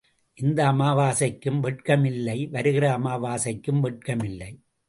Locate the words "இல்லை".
2.05-2.47, 4.23-4.51